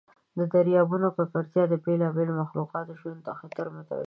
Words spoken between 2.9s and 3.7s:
ژوند ته خطر